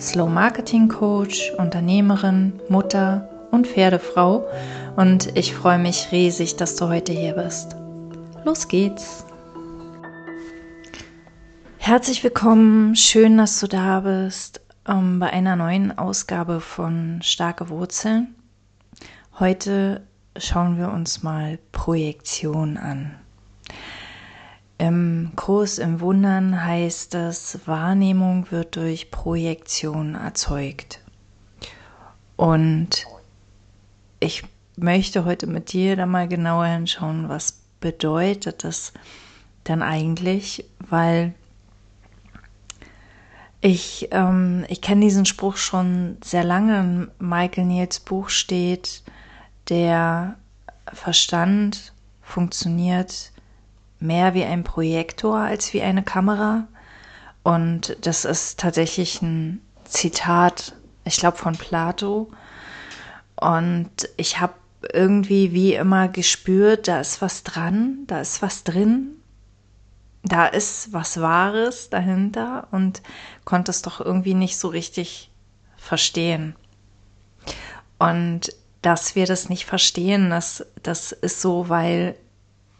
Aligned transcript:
Slow 0.00 0.28
Marketing 0.28 0.88
Coach, 0.88 1.52
Unternehmerin, 1.58 2.58
Mutter 2.70 3.28
und 3.50 3.66
Pferdefrau 3.66 4.48
und 4.96 5.36
ich 5.36 5.54
freue 5.54 5.78
mich 5.78 6.10
riesig, 6.10 6.56
dass 6.56 6.74
du 6.76 6.88
heute 6.88 7.12
hier 7.12 7.34
bist. 7.34 7.76
Los 8.44 8.66
geht's! 8.66 9.26
Herzlich 11.76 12.24
willkommen, 12.24 12.96
schön, 12.96 13.36
dass 13.36 13.60
du 13.60 13.66
da 13.66 14.00
bist 14.00 14.62
ähm, 14.88 15.18
bei 15.18 15.30
einer 15.30 15.56
neuen 15.56 15.98
Ausgabe 15.98 16.60
von 16.60 17.20
Starke 17.22 17.68
Wurzeln. 17.68 18.34
Heute 19.38 20.06
schauen 20.38 20.78
wir 20.78 20.90
uns 20.90 21.22
mal 21.22 21.58
Projektion 21.72 22.78
an. 22.78 23.16
Im 24.80 25.32
Kurs 25.36 25.76
im 25.76 26.00
Wundern 26.00 26.64
heißt 26.64 27.14
es, 27.14 27.58
Wahrnehmung 27.66 28.50
wird 28.50 28.76
durch 28.76 29.10
Projektion 29.10 30.14
erzeugt. 30.14 31.02
Und 32.36 33.04
ich 34.20 34.42
möchte 34.76 35.26
heute 35.26 35.46
mit 35.46 35.74
dir 35.74 35.96
da 35.96 36.06
mal 36.06 36.28
genauer 36.28 36.64
hinschauen, 36.64 37.28
was 37.28 37.60
bedeutet 37.80 38.64
das 38.64 38.94
dann 39.64 39.82
eigentlich, 39.82 40.64
weil 40.88 41.34
ich, 43.60 44.08
ähm, 44.12 44.64
ich 44.68 44.80
kenne 44.80 45.02
diesen 45.02 45.26
Spruch 45.26 45.58
schon 45.58 46.16
sehr 46.24 46.42
lange. 46.42 46.80
In 46.80 47.10
Michael 47.18 47.66
Niels 47.66 48.00
Buch 48.00 48.30
steht, 48.30 49.02
der 49.68 50.36
Verstand 50.90 51.92
funktioniert 52.22 53.30
mehr 54.00 54.34
wie 54.34 54.44
ein 54.44 54.64
Projektor 54.64 55.38
als 55.38 55.72
wie 55.72 55.82
eine 55.82 56.02
Kamera. 56.02 56.66
Und 57.42 57.96
das 58.02 58.24
ist 58.24 58.58
tatsächlich 58.58 59.22
ein 59.22 59.60
Zitat, 59.84 60.74
ich 61.04 61.16
glaube, 61.18 61.36
von 61.36 61.56
Plato. 61.56 62.30
Und 63.36 63.90
ich 64.16 64.40
habe 64.40 64.54
irgendwie 64.92 65.52
wie 65.52 65.74
immer 65.74 66.08
gespürt, 66.08 66.88
da 66.88 67.00
ist 67.00 67.20
was 67.22 67.42
dran, 67.42 68.04
da 68.06 68.20
ist 68.20 68.42
was 68.42 68.64
drin, 68.64 69.16
da 70.22 70.46
ist 70.46 70.92
was 70.92 71.20
Wahres 71.20 71.90
dahinter 71.90 72.68
und 72.70 73.02
konnte 73.44 73.70
es 73.70 73.82
doch 73.82 74.00
irgendwie 74.00 74.34
nicht 74.34 74.58
so 74.58 74.68
richtig 74.68 75.30
verstehen. 75.76 76.54
Und 77.98 78.54
dass 78.82 79.14
wir 79.14 79.26
das 79.26 79.48
nicht 79.48 79.66
verstehen, 79.66 80.30
das, 80.30 80.64
das 80.82 81.12
ist 81.12 81.40
so, 81.40 81.68
weil 81.68 82.16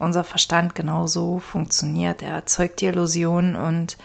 unser 0.01 0.25
Verstand 0.25 0.75
genauso 0.75 1.39
funktioniert. 1.39 2.23
Er 2.23 2.33
erzeugt 2.33 2.81
die 2.81 2.87
Illusion 2.87 3.55
und 3.55 3.99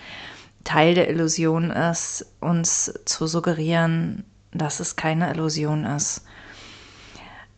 Teil 0.64 0.94
der 0.94 1.10
Illusion 1.10 1.72
ist, 1.72 2.26
uns 2.42 2.94
zu 3.06 3.28
suggerieren, 3.28 4.26
dass 4.52 4.80
es 4.80 4.96
keine 4.96 5.32
Illusion 5.32 5.86
ist. 5.86 6.26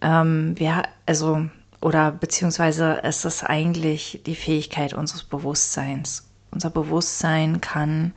Ähm, 0.02 0.54
wir, 0.58 0.84
also, 1.06 1.50
oder 1.82 2.12
beziehungsweise 2.12 3.02
ist 3.04 3.26
es 3.26 3.44
eigentlich 3.44 4.22
die 4.26 4.36
Fähigkeit 4.36 4.94
unseres 4.94 5.24
Bewusstseins. 5.24 6.30
Unser 6.52 6.70
Bewusstsein 6.70 7.60
kann 7.62 8.14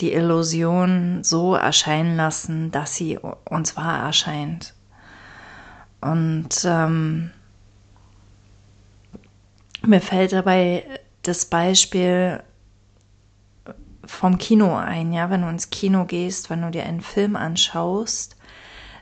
die 0.00 0.12
Illusion 0.12 1.22
so 1.22 1.54
erscheinen 1.54 2.16
lassen, 2.16 2.70
dass 2.70 2.94
sie 2.94 3.18
uns 3.18 3.76
wahr 3.76 4.02
erscheint. 4.06 4.74
Und 6.00 6.48
ähm, 6.64 7.30
mir 9.86 10.00
fällt 10.00 10.32
dabei 10.32 10.84
das 11.22 11.44
Beispiel 11.46 12.42
vom 14.04 14.38
Kino 14.38 14.76
ein, 14.76 15.12
ja, 15.12 15.30
wenn 15.30 15.42
du 15.42 15.48
ins 15.48 15.70
Kino 15.70 16.04
gehst, 16.04 16.50
wenn 16.50 16.62
du 16.62 16.70
dir 16.70 16.84
einen 16.84 17.00
Film 17.00 17.36
anschaust, 17.36 18.36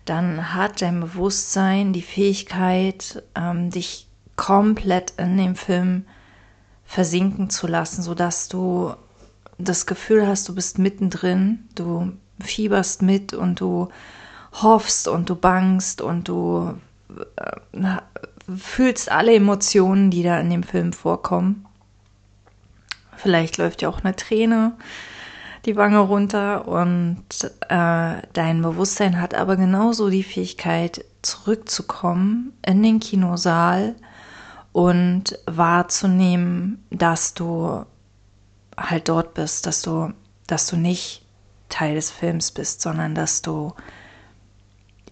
dann 0.05 0.55
hat 0.55 0.83
dein 0.83 1.01
Bewusstsein 1.01 1.93
die 1.93 2.03
Fähigkeit, 2.03 3.23
ähm, 3.35 3.71
dich 3.71 4.07
komplett 4.37 5.15
in 5.19 5.37
dem 5.37 5.57
Film 5.57 6.05
versinken 6.85 7.51
zu 7.51 7.67
lassen, 7.67 8.03
sodass 8.03 8.49
du 8.49 8.95
das 9.59 9.87
Gefühl 9.87 10.27
hast, 10.27 10.49
du 10.49 10.55
bist 10.55 10.79
mittendrin, 10.79 11.69
du 11.75 12.13
fieberst 12.41 13.03
mit 13.03 13.35
und 13.35 13.61
du 13.61 13.89
hoffst 14.53 15.09
und 15.09 15.29
du 15.29 15.35
bangst 15.35 16.01
und 16.01 16.29
du 16.29 16.79
äh, 17.37 17.97
fühlst 18.57 19.11
alle 19.11 19.35
Emotionen, 19.35 20.11
die 20.11 20.23
da 20.23 20.39
in 20.41 20.51
dem 20.51 20.63
Film 20.63 20.93
vorkommen. 20.93 21.67
Vielleicht 23.17 23.59
läuft 23.59 23.83
ja 23.83 23.89
auch 23.89 24.05
eine 24.05 24.15
Träne 24.17 24.73
die 25.65 25.77
Wange 25.77 25.99
runter 25.99 26.67
und 26.67 27.25
äh, 27.69 28.23
dein 28.33 28.63
Bewusstsein 28.63 29.21
hat 29.21 29.35
aber 29.35 29.57
genauso 29.57 30.09
die 30.09 30.23
Fähigkeit, 30.23 31.05
zurückzukommen 31.21 32.53
in 32.65 32.83
den 32.83 33.01
Kinosaal 33.01 33.97
und 34.73 35.39
wahrzunehmen, 35.47 36.85
dass 36.91 37.35
du 37.35 37.85
halt 38.77 39.09
dort 39.09 39.35
bist, 39.35 39.67
dass 39.67 39.83
du, 39.83 40.13
dass 40.47 40.69
du 40.69 40.77
nicht 40.77 41.27
Teil 41.69 41.97
des 41.97 42.11
Films 42.11 42.53
bist, 42.53 42.81
sondern 42.81 43.15
dass 43.15 43.43
du 43.43 43.75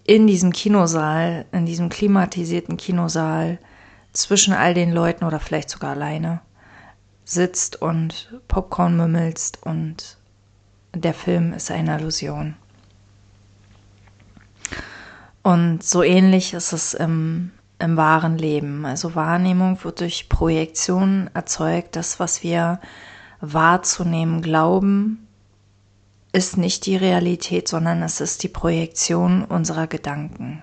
in 0.07 0.25
diesem 0.25 0.53
Kinosaal, 0.53 1.45
in 1.51 1.65
diesem 1.65 1.89
klimatisierten 1.89 2.77
Kinosaal 2.77 3.59
zwischen 4.13 4.53
all 4.53 4.73
den 4.73 4.91
Leuten 4.91 5.25
oder 5.25 5.39
vielleicht 5.39 5.69
sogar 5.69 5.91
alleine 5.91 6.41
sitzt 7.25 7.81
und 7.81 8.33
Popcorn 8.47 8.95
mümmelst 8.95 9.59
und 9.63 10.17
der 10.95 11.13
Film 11.13 11.53
ist 11.53 11.69
eine 11.69 11.99
Illusion. 11.99 12.55
Und 15.43 15.83
so 15.83 16.03
ähnlich 16.03 16.53
ist 16.53 16.71
es 16.71 16.93
im, 16.93 17.51
im 17.77 17.97
wahren 17.97 18.37
Leben. 18.37 18.85
Also 18.85 19.13
Wahrnehmung 19.13 19.83
wird 19.83 19.99
durch 19.99 20.29
Projektion 20.29 21.29
erzeugt. 21.33 21.95
Das, 21.97 22.19
was 22.19 22.43
wir 22.43 22.79
wahrzunehmen 23.41 24.41
glauben, 24.41 25.26
ist 26.37 26.55
nicht 26.55 26.85
die 26.85 26.95
Realität, 26.95 27.67
sondern 27.67 28.03
es 28.03 28.21
ist 28.21 28.43
die 28.43 28.47
Projektion 28.47 29.43
unserer 29.43 29.87
Gedanken. 29.87 30.61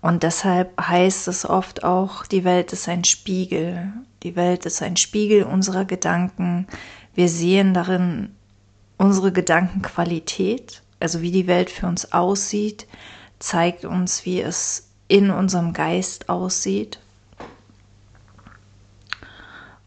Und 0.00 0.24
deshalb 0.24 0.76
heißt 0.80 1.28
es 1.28 1.48
oft 1.48 1.84
auch, 1.84 2.26
die 2.26 2.42
Welt 2.42 2.72
ist 2.72 2.88
ein 2.88 3.04
Spiegel. 3.04 3.92
Die 4.24 4.34
Welt 4.34 4.66
ist 4.66 4.82
ein 4.82 4.96
Spiegel 4.96 5.44
unserer 5.44 5.84
Gedanken. 5.84 6.66
Wir 7.14 7.28
sehen 7.28 7.74
darin 7.74 8.34
unsere 8.98 9.30
Gedankenqualität, 9.30 10.82
also 10.98 11.22
wie 11.22 11.30
die 11.30 11.46
Welt 11.46 11.70
für 11.70 11.86
uns 11.86 12.12
aussieht, 12.12 12.88
zeigt 13.38 13.84
uns, 13.84 14.24
wie 14.24 14.40
es 14.40 14.88
in 15.06 15.30
unserem 15.30 15.74
Geist 15.74 16.28
aussieht. 16.28 16.98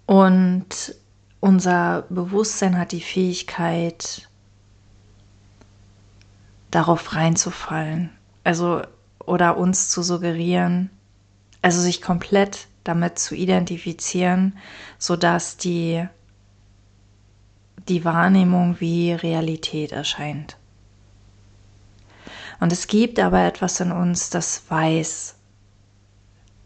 Und 0.06 0.96
unser 1.42 2.06
Bewusstsein 2.10 2.78
hat 2.78 2.94
die 2.94 3.02
Fähigkeit, 3.02 4.29
darauf 6.72 7.16
reinzufallen. 7.16 8.12
Also, 8.44 8.82
oder 9.26 9.58
uns 9.58 9.90
zu 9.90 10.02
suggerieren, 10.02 10.90
also 11.62 11.82
sich 11.82 12.02
komplett 12.02 12.68
damit 12.84 13.20
zu 13.20 13.36
identifizieren, 13.36 14.58
sodass 14.98 15.58
die, 15.58 16.08
die 17.88 18.06
Wahrnehmung 18.06 18.80
wie 18.80 19.12
Realität 19.12 19.92
erscheint. 19.92 20.58
Und 22.60 22.72
es 22.72 22.88
gibt 22.88 23.20
aber 23.20 23.44
etwas 23.46 23.80
in 23.80 23.92
uns, 23.92 24.30
das 24.30 24.64
weiß, 24.70 25.36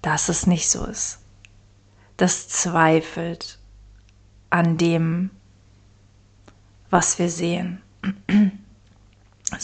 dass 0.01 0.29
es 0.29 0.47
nicht 0.47 0.69
so 0.69 0.85
ist. 0.85 1.19
Das 2.17 2.47
zweifelt 2.47 3.59
an 4.49 4.77
dem, 4.77 5.29
was 6.89 7.19
wir 7.19 7.29
sehen 7.29 7.81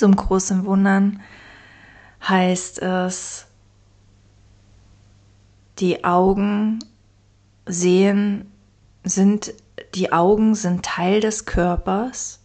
im 0.02 0.16
großen 0.16 0.66
Wundern 0.66 1.22
heißt 2.28 2.82
es, 2.82 3.48
die 5.80 6.04
Augen 6.04 6.80
sehen, 7.66 8.52
sind, 9.04 9.54
die 9.96 10.12
Augen 10.12 10.56
sind 10.56 10.84
Teil 10.84 11.22
des 11.22 11.46
Körpers 11.46 12.42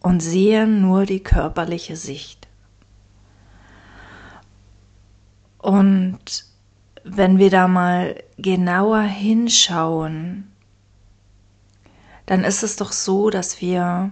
und 0.00 0.20
sehen 0.20 0.80
nur 0.80 1.04
die 1.04 1.22
körperliche 1.22 1.96
Sicht. 1.96 2.48
Und 5.58 6.46
wenn 7.04 7.38
wir 7.38 7.50
da 7.50 7.68
mal 7.68 8.22
genauer 8.38 9.02
hinschauen, 9.02 10.50
dann 12.26 12.44
ist 12.44 12.62
es 12.62 12.76
doch 12.76 12.92
so, 12.92 13.28
dass 13.28 13.60
wir 13.60 14.10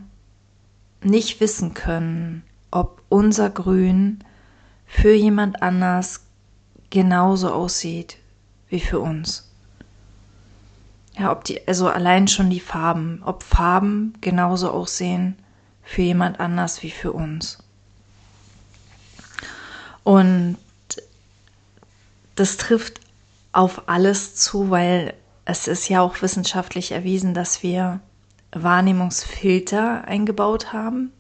nicht 1.03 1.41
wissen 1.41 1.75
können, 1.75 2.43
ob 2.71 3.03
unser 3.09 3.51
Grün 3.51 4.25
für 4.87 5.13
jemand 5.13 5.63
anders 5.63 6.21
genauso 6.91 7.53
aussieht 7.53 8.19
wie 8.69 8.81
für 8.81 9.01
uns. 9.01 9.49
Ja, 11.19 11.33
ob 11.33 11.45
die, 11.45 11.67
also 11.67 11.89
allein 11.89 12.29
schon 12.29 12.51
die 12.51 12.61
Farben, 12.61 13.23
ob 13.25 13.43
Farben 13.43 14.15
genauso 14.21 14.71
aussehen 14.71 15.37
für 15.83 16.03
jemand 16.03 16.39
anders 16.39 16.83
wie 16.83 16.91
für 16.91 17.13
uns. 17.13 17.59
Und 20.05 20.57
das 22.37 22.57
trifft 22.57 23.01
auf 23.53 23.89
alles 23.89 24.37
zu, 24.37 24.71
weil 24.71 25.15
es 25.45 25.67
ist 25.67 25.89
ja 25.89 26.03
auch 26.03 26.23
wissenschaftlich 26.23 26.93
erwiesen, 26.93 27.35
dass 27.35 27.63
wir 27.63 28.01
Wahrnehmungsfilter 28.53 30.05
eingebaut 30.05 30.73
haben, 30.73 31.13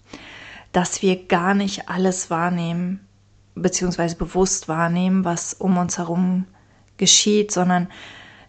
dass 0.73 1.03
wir 1.03 1.27
gar 1.27 1.55
nicht 1.55 1.89
alles 1.89 2.31
wahrnehmen, 2.31 3.07
beziehungsweise 3.55 4.17
bewusst 4.17 4.69
wahrnehmen, 4.69 5.25
was 5.25 5.55
um 5.55 5.77
uns 5.79 5.99
herum 5.99 6.47
geschieht, 6.97 7.53
sondern 7.53 7.89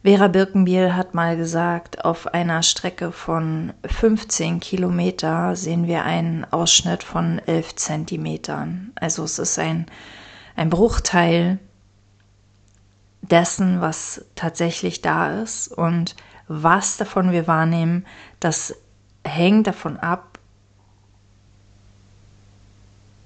Vera 0.03 0.29
Birkenbiel 0.29 0.95
hat 0.95 1.13
mal 1.13 1.35
gesagt, 1.35 2.05
auf 2.05 2.27
einer 2.27 2.63
Strecke 2.63 3.11
von 3.11 3.73
15 3.85 4.61
Kilometer 4.61 5.57
sehen 5.57 5.87
wir 5.87 6.05
einen 6.05 6.45
Ausschnitt 6.45 7.03
von 7.03 7.39
11 7.45 7.75
Zentimetern. 7.75 8.93
Also 8.95 9.23
es 9.23 9.39
ist 9.39 9.59
ein, 9.59 9.87
ein 10.55 10.69
Bruchteil 10.69 11.59
dessen, 13.21 13.81
was 13.81 14.25
tatsächlich 14.35 15.01
da 15.01 15.41
ist. 15.41 15.67
Und 15.67 16.15
was 16.47 16.95
davon 16.97 17.31
wir 17.31 17.47
wahrnehmen, 17.47 18.05
das 18.39 18.75
hängt 19.25 19.67
davon 19.67 19.97
ab, 19.97 20.28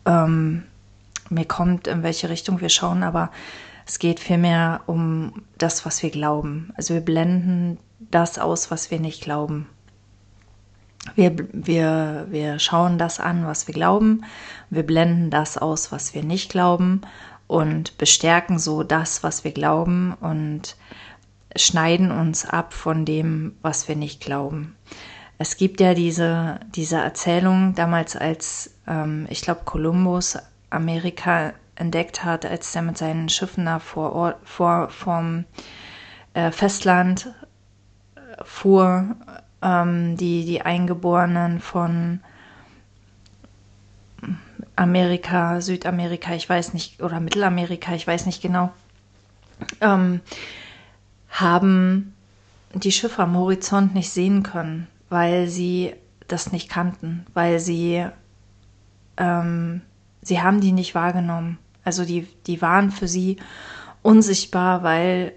ähm, 0.06 0.64
mir 1.30 1.46
kommt, 1.46 1.88
in 1.88 2.04
welche 2.04 2.30
Richtung 2.30 2.62
wir 2.62 2.70
schauen, 2.70 3.04
aber 3.04 3.32
es 3.86 4.00
geht 4.00 4.20
vielmehr 4.20 4.82
um 4.86 5.44
das, 5.58 5.86
was 5.86 6.04
wir 6.04 6.10
glauben. 6.10 6.72
Also 6.76 6.94
wir 6.94 7.02
blenden 7.02 7.78
das 8.00 8.40
aus, 8.40 8.72
was 8.72 8.92
wir 8.92 9.00
nicht 9.00 9.24
glauben. 9.24 9.68
Wir, 11.16 11.36
wir, 11.52 12.28
wir 12.30 12.60
schauen 12.60 12.98
das 12.98 13.20
an, 13.20 13.46
was 13.46 13.68
wir 13.68 13.74
glauben. 13.74 14.24
Wir 14.70 14.84
blenden 14.84 15.30
das 15.30 15.58
aus, 15.58 15.92
was 15.92 16.14
wir 16.14 16.24
nicht 16.24 16.50
glauben 16.50 17.02
und 17.48 17.98
bestärken 17.98 18.58
so 18.58 18.84
das, 18.84 19.22
was 19.22 19.44
wir 19.44 19.52
glauben 19.52 20.14
und 20.22 20.78
schneiden 21.56 22.10
uns 22.12 22.46
ab 22.46 22.74
von 22.74 23.06
dem, 23.06 23.56
was 23.62 23.88
wir 23.88 23.96
nicht 23.96 24.22
glauben. 24.22 24.76
Es 25.44 25.57
gibt 25.57 25.81
ja 25.81 25.94
diese, 25.94 26.62
diese 26.74 26.95
Erzählung 26.95 27.75
damals, 27.75 28.16
als 28.16 28.75
ähm, 28.88 29.28
ich 29.30 29.42
glaube, 29.42 29.63
Kolumbus 29.66 30.38
Amerika 30.69 31.51
entdeckt 31.75 32.24
hat, 32.24 32.45
als 32.45 32.74
er 32.74 32.81
mit 32.81 32.98
seinen 32.98 33.28
Schiffen 33.28 33.66
da 33.66 33.80
vor, 33.80 34.13
Ort, 34.13 34.38
vor 34.45 34.88
vom 34.88 35.44
äh, 36.34 36.50
Festland 36.50 37.34
äh, 38.16 38.19
fuhr, 38.45 39.18
ähm, 39.62 40.16
die, 40.16 40.45
die 40.45 40.62
Eingeborenen 40.62 41.60
von 41.60 42.22
Amerika, 44.78 45.60
Südamerika, 45.60 46.36
ich 46.36 46.48
weiß 46.48 46.74
nicht, 46.74 47.04
oder 47.04 47.19
Mittelamerika, 47.19 47.94
ich 47.94 48.07
weiß 48.07 48.28
nicht 48.28 48.42
genau, 48.42 48.72
ähm, 49.81 50.22
haben 51.31 52.16
die 52.74 52.94
Schiffe 52.94 53.24
am 53.24 53.36
Horizont 53.36 53.94
nicht 53.94 54.10
sehen 54.10 54.42
können, 54.42 54.88
weil 55.13 55.48
sie 55.48 55.94
das 56.27 56.51
nicht 56.51 56.69
kannten, 56.69 57.25
weil 57.33 57.60
sie 57.60 58.06
ähm, 59.18 59.81
sie 60.21 60.42
haben 60.42 60.62
die 60.62 60.71
nicht 60.71 60.95
wahrgenommen. 60.95 61.57
Also 61.83 62.06
die, 62.06 62.27
die 62.48 62.62
waren 62.62 62.92
für 62.92 63.07
sie 63.07 63.38
unsichtbar, 64.01 64.83
weil 64.83 65.33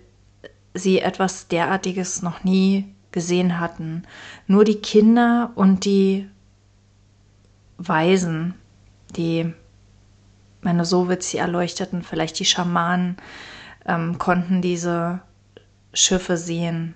sie 0.75 1.01
etwas 1.01 1.49
derartiges 1.49 2.23
noch 2.23 2.45
nie 2.45 2.93
gesehen 3.13 3.59
hatten. 3.59 4.03
Nur 4.47 4.65
die 4.65 4.81
Kinder 4.81 5.53
und 5.55 5.85
die 5.85 6.29
Weisen, 7.79 8.55
die, 9.17 9.53
wenn 10.63 10.79
du 10.79 10.85
so 10.85 11.09
willst, 11.09 11.33
die 11.33 11.39
Erleuchteten, 11.39 12.03
vielleicht 12.03 12.39
die 12.39 12.45
Schamanen, 12.45 13.17
ähm, 13.87 14.19
konnten 14.19 14.61
diese 14.63 15.21
Schiffe 15.93 16.37
sehen. 16.37 16.95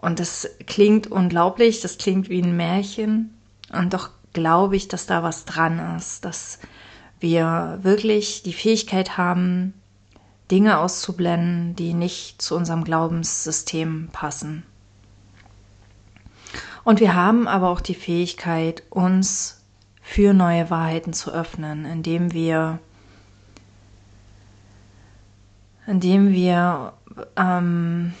Und 0.00 0.20
das 0.20 0.48
klingt 0.66 1.08
unglaublich, 1.08 1.80
das 1.80 1.98
klingt 1.98 2.28
wie 2.28 2.42
ein 2.42 2.56
Märchen. 2.56 3.36
Und 3.72 3.94
doch 3.94 4.10
glaube 4.32 4.76
ich, 4.76 4.88
dass 4.88 5.06
da 5.06 5.22
was 5.22 5.44
dran 5.44 5.96
ist, 5.96 6.24
dass 6.24 6.60
wir 7.20 7.78
wirklich 7.82 8.42
die 8.42 8.52
Fähigkeit 8.52 9.16
haben, 9.16 9.74
Dinge 10.50 10.78
auszublenden, 10.78 11.74
die 11.76 11.92
nicht 11.94 12.40
zu 12.40 12.54
unserem 12.54 12.84
Glaubenssystem 12.84 14.08
passen. 14.12 14.62
Und 16.84 17.00
wir 17.00 17.14
haben 17.14 17.48
aber 17.48 17.68
auch 17.68 17.80
die 17.80 17.94
Fähigkeit, 17.94 18.82
uns 18.88 19.62
für 20.00 20.32
neue 20.32 20.70
Wahrheiten 20.70 21.12
zu 21.12 21.30
öffnen, 21.30 21.84
indem 21.84 22.32
wir, 22.32 22.78
indem 25.86 26.32
wir 26.32 26.94
ähm, 27.36 28.14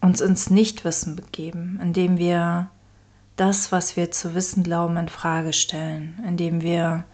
uns 0.00 0.20
ins 0.20 0.50
Nichtwissen 0.50 1.16
begeben, 1.16 1.78
indem 1.82 2.18
wir 2.18 2.70
das, 3.36 3.72
was 3.72 3.96
wir 3.96 4.10
zu 4.10 4.34
wissen 4.34 4.62
glauben, 4.62 4.96
in 4.96 5.08
Frage 5.08 5.52
stellen, 5.52 6.22
indem 6.26 6.62
wir 6.62 7.04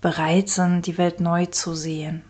bereit 0.00 0.48
sind, 0.48 0.86
die 0.86 0.98
Welt 0.98 1.20
neu 1.20 1.46
zu 1.46 1.74
sehen. 1.74 2.22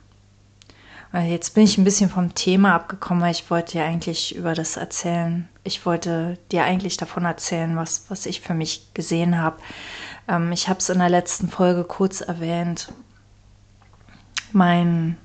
Jetzt 1.12 1.54
bin 1.54 1.62
ich 1.62 1.78
ein 1.78 1.84
bisschen 1.84 2.10
vom 2.10 2.34
Thema 2.34 2.74
abgekommen, 2.74 3.22
weil 3.22 3.30
ich 3.30 3.48
wollte 3.48 3.78
ja 3.78 3.84
eigentlich 3.84 4.34
über 4.34 4.52
das 4.54 4.76
erzählen. 4.76 5.48
Ich 5.62 5.86
wollte 5.86 6.38
dir 6.50 6.64
eigentlich 6.64 6.96
davon 6.96 7.24
erzählen, 7.24 7.76
was, 7.76 8.06
was 8.08 8.26
ich 8.26 8.40
für 8.40 8.54
mich 8.54 8.92
gesehen 8.94 9.40
habe. 9.40 9.58
Ähm, 10.26 10.50
ich 10.50 10.68
habe 10.68 10.80
es 10.80 10.88
in 10.88 10.98
der 10.98 11.08
letzten 11.08 11.48
Folge 11.48 11.84
kurz 11.84 12.20
erwähnt. 12.20 12.92
Mein 14.50 15.16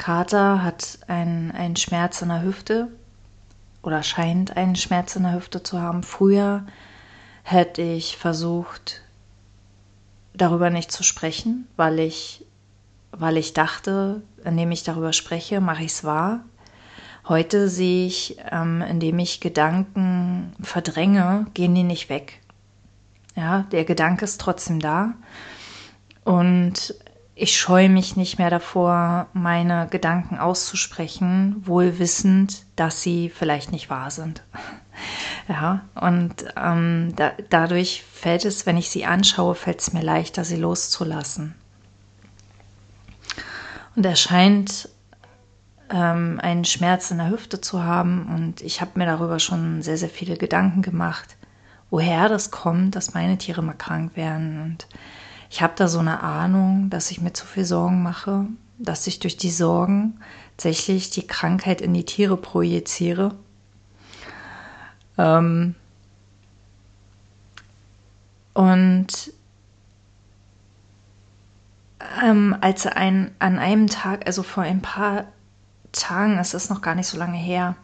Kater 0.00 0.62
hat 0.62 0.98
einen 1.08 1.76
Schmerz 1.76 2.22
in 2.22 2.28
der 2.28 2.42
Hüfte 2.42 2.88
oder 3.82 4.02
scheint 4.02 4.56
einen 4.56 4.74
Schmerz 4.74 5.14
in 5.14 5.24
der 5.24 5.34
Hüfte 5.34 5.62
zu 5.62 5.78
haben. 5.78 6.02
Früher 6.02 6.64
hätte 7.42 7.82
ich 7.82 8.16
versucht, 8.16 9.02
darüber 10.32 10.70
nicht 10.70 10.90
zu 10.90 11.02
sprechen, 11.02 11.68
weil 11.76 11.98
ich, 11.98 12.46
weil 13.10 13.36
ich 13.36 13.52
dachte, 13.52 14.22
indem 14.42 14.70
ich 14.70 14.84
darüber 14.84 15.12
spreche, 15.12 15.60
mache 15.60 15.84
ich 15.84 15.92
es 15.92 16.02
wahr. 16.02 16.44
Heute 17.28 17.68
sehe 17.68 18.06
ich, 18.06 18.38
ähm, 18.50 18.80
indem 18.80 19.18
ich 19.18 19.42
Gedanken 19.42 20.54
verdränge, 20.62 21.46
gehen 21.52 21.74
die 21.74 21.82
nicht 21.82 22.08
weg. 22.08 22.40
Ja, 23.36 23.64
der 23.70 23.84
Gedanke 23.84 24.24
ist 24.24 24.40
trotzdem 24.40 24.80
da. 24.80 25.12
Und 26.24 26.94
ich 27.40 27.58
scheue 27.58 27.88
mich 27.88 28.16
nicht 28.16 28.38
mehr 28.38 28.50
davor, 28.50 29.28
meine 29.32 29.88
Gedanken 29.88 30.36
auszusprechen, 30.36 31.56
wohl 31.66 31.98
wissend, 31.98 32.66
dass 32.76 33.00
sie 33.00 33.30
vielleicht 33.30 33.72
nicht 33.72 33.90
wahr 33.90 34.10
sind. 34.10 34.42
Ja, 35.48 35.80
und 35.94 36.44
ähm, 36.56 37.14
da, 37.16 37.32
dadurch 37.48 38.04
fällt 38.12 38.44
es, 38.44 38.66
wenn 38.66 38.76
ich 38.76 38.90
sie 38.90 39.06
anschaue, 39.06 39.54
fällt 39.54 39.80
es 39.80 39.94
mir 39.94 40.02
leichter, 40.02 40.44
sie 40.44 40.56
loszulassen. 40.56 41.54
Und 43.96 44.04
er 44.04 44.14
scheint 44.14 44.90
ähm, 45.90 46.38
einen 46.42 46.66
Schmerz 46.66 47.10
in 47.10 47.16
der 47.16 47.30
Hüfte 47.30 47.62
zu 47.62 47.82
haben 47.82 48.26
und 48.34 48.60
ich 48.60 48.82
habe 48.82 48.92
mir 48.96 49.06
darüber 49.06 49.38
schon 49.38 49.80
sehr, 49.80 49.96
sehr 49.96 50.10
viele 50.10 50.36
Gedanken 50.36 50.82
gemacht, 50.82 51.36
woher 51.88 52.28
das 52.28 52.50
kommt, 52.50 52.94
dass 52.94 53.14
meine 53.14 53.38
Tiere 53.38 53.62
mal 53.62 53.72
krank 53.72 54.16
werden 54.16 54.60
und 54.62 54.86
ich 55.50 55.62
habe 55.62 55.74
da 55.76 55.88
so 55.88 55.98
eine 55.98 56.22
Ahnung, 56.22 56.90
dass 56.90 57.10
ich 57.10 57.20
mir 57.20 57.32
zu 57.32 57.44
viel 57.44 57.64
Sorgen 57.64 58.02
mache, 58.02 58.46
dass 58.78 59.06
ich 59.08 59.18
durch 59.18 59.36
die 59.36 59.50
Sorgen 59.50 60.20
tatsächlich 60.56 61.10
die 61.10 61.26
Krankheit 61.26 61.80
in 61.80 61.92
die 61.92 62.04
Tiere 62.04 62.36
projiziere. 62.36 63.34
Ähm 65.18 65.74
und 68.54 69.32
ähm, 72.22 72.56
als 72.60 72.86
ein, 72.86 73.34
an 73.38 73.58
einem 73.58 73.88
Tag, 73.88 74.26
also 74.26 74.42
vor 74.42 74.62
ein 74.62 74.82
paar 74.82 75.24
Tagen, 75.92 76.38
es 76.38 76.54
ist 76.54 76.70
noch 76.70 76.82
gar 76.82 76.94
nicht 76.94 77.08
so 77.08 77.18
lange 77.18 77.38
her, 77.38 77.74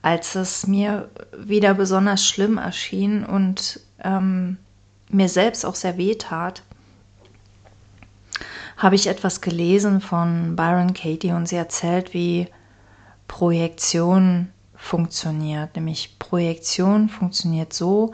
als 0.00 0.36
es 0.36 0.66
mir 0.66 1.10
wieder 1.36 1.74
besonders 1.74 2.26
schlimm 2.26 2.56
erschien 2.56 3.24
und 3.24 3.80
ähm, 3.98 4.56
mir 5.10 5.28
selbst 5.28 5.66
auch 5.66 5.74
sehr 5.74 5.98
weh 5.98 6.14
tat, 6.14 6.62
habe 8.76 8.94
ich 8.94 9.06
etwas 9.06 9.40
gelesen 9.40 10.00
von 10.00 10.56
Byron 10.56 10.94
Katie 10.94 11.32
und 11.32 11.46
sie 11.46 11.56
erzählt, 11.56 12.12
wie 12.14 12.48
Projektion 13.28 14.50
funktioniert. 14.74 15.76
Nämlich 15.76 16.18
Projektion 16.18 17.08
funktioniert 17.08 17.72
so, 17.72 18.12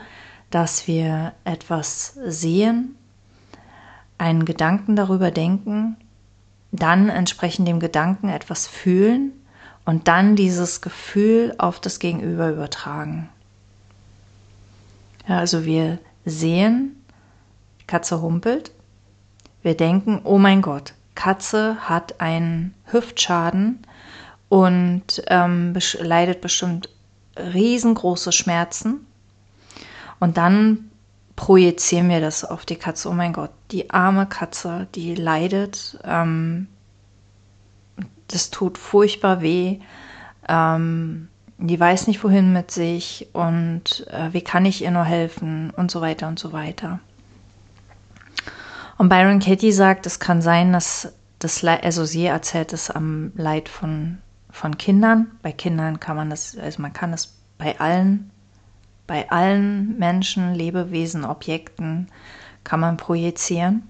dass 0.50 0.87
wir 0.87 1.33
etwas 1.45 2.14
sehen, 2.26 2.97
einen 4.19 4.45
Gedanken 4.45 4.97
darüber 4.97 5.31
denken, 5.31 5.97
dann 6.73 7.09
entsprechend 7.09 7.67
dem 7.67 7.81
Gedanken 7.81 8.29
etwas 8.29 8.67
fühlen 8.67 9.33
und 9.85 10.09
dann 10.09 10.37
dieses 10.37 10.83
Gefühl 10.83 11.55
auf 11.59 11.81
das 11.81 11.99
Gegenüber 11.99 12.50
übertragen. 12.50 13.29
Ja, 15.26 15.38
also 15.38 15.64
wir 15.64 15.99
sehen, 16.25 17.02
Katze 17.87 18.21
humpelt, 18.21 18.73
wir 19.62 19.76
denken, 19.76 20.21
oh 20.25 20.38
mein 20.38 20.62
Gott, 20.62 20.95
Katze 21.14 21.76
hat 21.81 22.21
einen 22.21 22.75
Hüftschaden 22.87 23.81
und 24.49 25.23
ähm, 25.26 25.75
leidet 26.00 26.40
bestimmt 26.40 26.88
riesengroße 27.37 28.33
Schmerzen. 28.33 29.07
Und 30.19 30.37
dann 30.37 30.90
projizieren 31.37 32.09
wir 32.09 32.21
das 32.21 32.45
auf 32.45 32.67
die 32.67 32.76
Katze. 32.76 33.09
Oh 33.09 33.14
mein 33.14 33.33
Gott, 33.33 33.50
die 33.71 33.90
arme 33.90 34.26
Katze, 34.26 34.88
die 34.95 35.14
leidet. 35.14 35.99
Ähm, 36.05 36.67
das 38.29 38.50
tut 38.50 38.79
furchtbar 38.79 39.40
weh. 39.40 39.79
Ähm, 40.49 41.29
die 41.59 41.79
weiß 41.79 42.07
nicht, 42.07 42.25
wohin 42.25 42.52
mit 42.52 42.71
sich 42.71 43.29
und 43.33 44.07
äh, 44.09 44.33
wie 44.33 44.43
kann 44.43 44.64
ich 44.64 44.83
ihr 44.83 44.90
nur 44.90 45.05
helfen 45.05 45.71
und 45.76 45.90
so 45.90 46.00
weiter 46.00 46.29
und 46.29 46.38
so 46.38 46.52
weiter. 46.52 47.00
Und 49.00 49.09
Byron 49.09 49.38
Katie 49.38 49.73
sagt, 49.73 50.04
es 50.04 50.21
kann 50.21 50.42
sein, 50.42 50.75
dass 50.75 51.11
das 51.38 51.62
Leid, 51.62 51.85
also 51.85 52.04
sie 52.04 52.26
erzählt 52.26 52.75
es 52.75 52.90
am 52.90 53.33
Leid 53.35 53.71
von 53.71 54.19
von 54.50 54.76
Kindern. 54.76 55.30
Bei 55.40 55.52
Kindern 55.52 56.00
kann 56.00 56.16
man 56.16 56.28
das, 56.28 56.54
also 56.59 56.83
man 56.83 56.92
kann 56.92 57.14
es 57.14 57.35
bei 57.57 57.80
allen, 57.80 58.30
bei 59.07 59.30
allen 59.30 59.99
Menschen, 59.99 60.54
Lebewesen, 60.54 61.25
Objekten 61.25 62.09
kann 62.62 62.80
man 62.80 62.99
projizieren. 62.99 63.85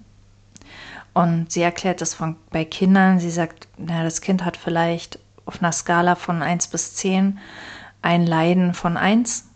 Und 1.13 1.51
sie 1.51 1.61
erklärt 1.61 1.99
das 1.99 2.13
von, 2.13 2.37
bei 2.49 2.63
Kindern. 2.63 3.19
Sie 3.19 3.31
sagt, 3.31 3.67
na, 3.77 4.05
das 4.05 4.21
Kind 4.21 4.45
hat 4.45 4.55
vielleicht 4.55 5.19
auf 5.45 5.61
einer 5.61 5.73
Skala 5.73 6.15
von 6.15 6.41
1 6.41 6.69
bis 6.69 6.95
10 6.95 7.37
ein 8.01 8.25
Leiden 8.25 8.73
von 8.73 8.95
1. 8.95 9.49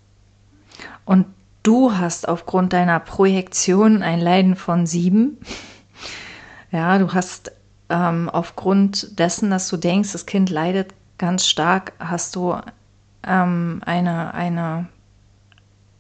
Und 1.06 1.28
du 1.66 1.98
hast 1.98 2.28
aufgrund 2.28 2.74
deiner 2.74 3.00
Projektion 3.00 4.02
ein 4.02 4.20
Leiden 4.20 4.56
von 4.56 4.86
7. 4.86 5.38
Ja, 6.72 6.98
du 6.98 7.14
hast 7.14 7.52
ähm, 7.90 8.30
aufgrund 8.30 9.20
dessen, 9.20 9.50
dass 9.50 9.68
du 9.70 9.78
denkst, 9.78 10.12
das 10.12 10.26
Kind 10.26 10.50
leidet 10.50 10.94
ganz 11.18 11.48
stark, 11.48 11.94
hast 12.00 12.36
du 12.36 12.56
ähm, 13.26 13.82
eine, 13.86 14.34
eine 14.34 14.88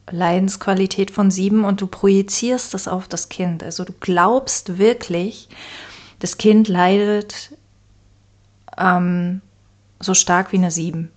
Leidensqualität 0.10 1.12
von 1.12 1.31
sieben 1.31 1.65
und 1.65 1.81
du 1.81 1.88
projizierst 1.88 2.74
das 2.74 2.88
auf 2.88 3.07
das 3.07 3.29
Kind. 3.29 3.63
Also 3.63 3.84
du 3.86 3.93
glaubst 4.00 4.77
wirklich, 4.77 5.50
das 6.19 6.38
Kind 6.38 6.67
leidet 6.67 7.53
ähm, 8.77 9.41
so 10.00 10.13
stark 10.13 10.51
wie 10.51 10.57
eine 10.57 10.72
sieben. 10.72 11.12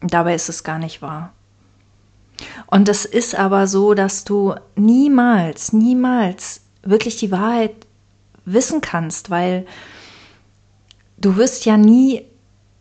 Dabei 0.00 0.34
ist 0.34 0.48
es 0.48 0.64
gar 0.64 0.78
nicht 0.78 1.02
wahr. 1.02 1.32
Und 2.66 2.88
es 2.88 3.04
ist 3.04 3.34
aber 3.34 3.66
so, 3.66 3.94
dass 3.94 4.24
du 4.24 4.54
niemals, 4.76 5.72
niemals 5.72 6.60
wirklich 6.82 7.16
die 7.16 7.30
Wahrheit 7.30 7.86
wissen 8.44 8.80
kannst, 8.80 9.30
weil 9.30 9.66
du 11.16 11.36
wirst 11.36 11.64
ja 11.64 11.76
nie 11.76 12.24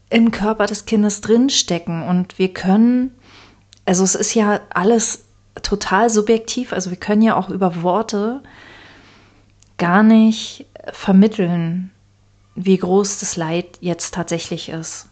im 0.09 0.31
Körper 0.31 0.65
des 0.65 0.85
Kindes 0.85 1.21
drinstecken 1.21 2.03
und 2.03 2.37
wir 2.37 2.53
können, 2.53 3.15
also 3.85 4.03
es 4.03 4.15
ist 4.15 4.33
ja 4.33 4.59
alles 4.73 5.25
total 5.61 6.09
subjektiv, 6.09 6.73
also 6.73 6.89
wir 6.89 6.97
können 6.97 7.21
ja 7.21 7.35
auch 7.35 7.49
über 7.49 7.81
Worte 7.81 8.43
gar 9.77 10.03
nicht 10.03 10.65
vermitteln, 10.91 11.91
wie 12.55 12.77
groß 12.77 13.19
das 13.19 13.35
Leid 13.37 13.77
jetzt 13.81 14.13
tatsächlich 14.13 14.69
ist. 14.69 15.07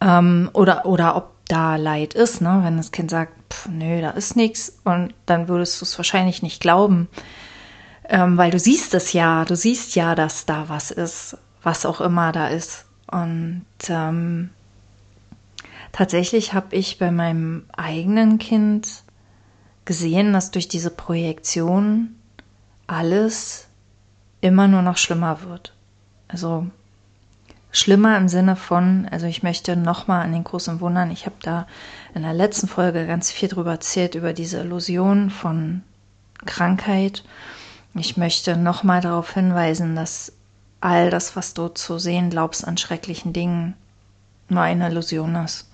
Ähm, 0.00 0.50
oder, 0.52 0.86
oder 0.86 1.16
ob 1.16 1.39
da 1.50 1.76
Leid 1.76 2.14
ist, 2.14 2.40
ne? 2.40 2.60
wenn 2.62 2.76
das 2.76 2.92
Kind 2.92 3.10
sagt, 3.10 3.32
pff, 3.52 3.68
nö, 3.68 4.00
da 4.00 4.10
ist 4.10 4.36
nichts, 4.36 4.78
und 4.84 5.14
dann 5.26 5.48
würdest 5.48 5.80
du 5.80 5.84
es 5.84 5.98
wahrscheinlich 5.98 6.42
nicht 6.42 6.60
glauben 6.60 7.08
ähm, 8.10 8.36
weil 8.36 8.50
du 8.50 8.58
siehst 8.58 8.92
es 8.94 9.12
ja, 9.12 9.44
du 9.44 9.54
siehst 9.54 9.94
ja, 9.94 10.16
dass 10.16 10.44
da 10.44 10.68
was 10.68 10.90
ist, 10.90 11.38
was 11.62 11.86
auch 11.86 12.00
immer 12.00 12.32
da 12.32 12.48
ist. 12.48 12.84
Und 13.10 13.64
ähm, 13.88 14.50
tatsächlich 15.92 16.52
habe 16.52 16.74
ich 16.74 16.98
bei 16.98 17.12
meinem 17.12 17.66
eigenen 17.76 18.38
Kind 18.38 19.04
gesehen, 19.84 20.32
dass 20.32 20.50
durch 20.50 20.66
diese 20.66 20.90
Projektion 20.90 22.16
alles 22.88 23.68
immer 24.40 24.66
nur 24.66 24.82
noch 24.82 24.96
schlimmer 24.96 25.42
wird. 25.42 25.72
Also 26.26 26.66
schlimmer 27.72 28.16
im 28.16 28.28
Sinne 28.28 28.56
von, 28.56 29.08
also 29.10 29.26
ich 29.26 29.42
möchte 29.42 29.76
nochmal 29.76 30.22
an 30.22 30.32
den 30.32 30.44
großen 30.44 30.80
Wundern, 30.80 31.10
ich 31.10 31.26
habe 31.26 31.36
da 31.42 31.66
in 32.14 32.22
der 32.22 32.34
letzten 32.34 32.68
Folge 32.68 33.06
ganz 33.06 33.30
viel 33.30 33.48
drüber 33.48 33.72
erzählt, 33.72 34.14
über 34.14 34.32
diese 34.32 34.60
Illusion 34.60 35.30
von 35.30 35.82
Krankheit 36.46 37.22
ich 37.94 38.16
möchte 38.16 38.56
nochmal 38.56 39.00
darauf 39.00 39.34
hinweisen, 39.34 39.96
dass 39.96 40.32
all 40.80 41.10
das, 41.10 41.36
was 41.36 41.54
du 41.54 41.68
zu 41.68 41.98
sehen 41.98 42.30
glaubst 42.30 42.66
an 42.66 42.78
schrecklichen 42.78 43.32
Dingen, 43.32 43.74
nur 44.48 44.62
eine 44.62 44.88
Illusion 44.88 45.34
ist. 45.36 45.68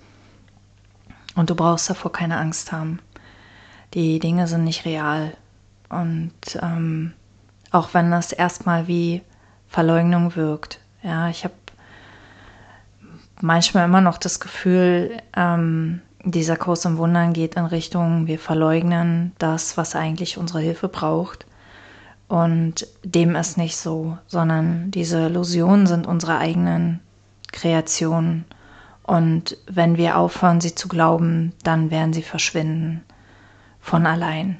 Und 1.35 1.49
du 1.49 1.55
brauchst 1.55 1.89
davor 1.89 2.11
keine 2.11 2.37
Angst 2.37 2.71
haben. 2.71 2.99
Die 3.93 4.19
Dinge 4.19 4.47
sind 4.47 4.63
nicht 4.63 4.85
real. 4.85 5.37
Und 5.89 6.33
ähm, 6.61 7.13
auch 7.71 7.93
wenn 7.93 8.11
das 8.11 8.31
erstmal 8.31 8.87
wie 8.87 9.21
Verleugnung 9.69 10.35
wirkt. 10.35 10.79
Ja, 11.03 11.29
ich 11.29 11.43
habe 11.43 11.53
manchmal 13.41 13.85
immer 13.85 14.01
noch 14.01 14.17
das 14.17 14.39
Gefühl, 14.39 15.21
ähm, 15.35 16.01
dieser 16.23 16.57
Kurs 16.57 16.85
im 16.85 16.97
Wundern 16.97 17.33
geht 17.33 17.55
in 17.55 17.65
Richtung, 17.65 18.27
wir 18.27 18.39
verleugnen 18.39 19.31
das, 19.37 19.77
was 19.77 19.95
eigentlich 19.95 20.37
unsere 20.37 20.59
Hilfe 20.59 20.87
braucht. 20.89 21.45
Und 22.27 22.87
dem 23.03 23.35
ist 23.35 23.57
nicht 23.57 23.77
so, 23.77 24.17
sondern 24.27 24.91
diese 24.91 25.27
Illusionen 25.27 25.87
sind 25.87 26.05
unsere 26.05 26.37
eigenen 26.37 26.99
Kreationen. 27.53 28.43
Und 29.03 29.57
wenn 29.67 29.95
wir 29.95 30.17
aufhören, 30.17 30.59
sie 30.59 30.75
zu 30.75 30.89
glauben, 30.89 31.53
dann 31.63 31.91
werden 31.91 32.11
sie 32.11 32.23
verschwinden 32.23 33.05
von 33.79 34.05
allein, 34.05 34.57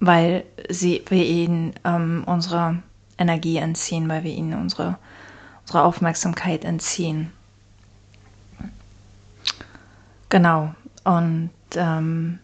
weil 0.00 0.44
sie, 0.70 1.04
wir 1.08 1.26
ihnen 1.26 1.74
ähm, 1.84 2.22
unsere 2.24 2.82
Energie 3.18 3.58
entziehen, 3.58 4.08
weil 4.08 4.24
wir 4.24 4.32
ihnen 4.32 4.58
unsere, 4.58 4.96
unsere 5.60 5.82
Aufmerksamkeit 5.82 6.64
entziehen. 6.64 7.30
Genau. 10.28 10.74
Und, 11.04 11.50
ähm, 11.74 12.38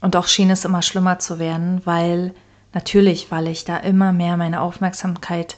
und 0.00 0.16
auch 0.16 0.26
schien 0.26 0.50
es 0.50 0.64
immer 0.64 0.82
schlimmer 0.82 1.18
zu 1.18 1.38
werden, 1.38 1.82
weil 1.84 2.34
Natürlich, 2.72 3.30
weil 3.30 3.48
ich 3.48 3.64
da 3.64 3.76
immer 3.78 4.12
mehr 4.12 4.36
meine 4.36 4.60
Aufmerksamkeit 4.60 5.56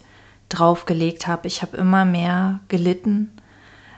drauf 0.48 0.86
gelegt 0.86 1.26
habe. 1.26 1.46
Ich 1.46 1.62
habe 1.62 1.76
immer 1.76 2.04
mehr 2.04 2.60
gelitten. 2.68 3.30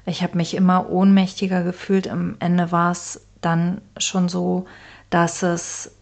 Ich 0.05 0.23
habe 0.23 0.37
mich 0.37 0.55
immer 0.55 0.91
ohnmächtiger 0.91 1.63
gefühlt. 1.63 2.09
Am 2.09 2.37
Ende 2.41 2.73
war 2.73 2.91
es 2.91 3.25
dann 3.41 3.81
schon 3.97 4.29
so, 4.29 4.67
dass 5.11 5.43
es 5.43 5.93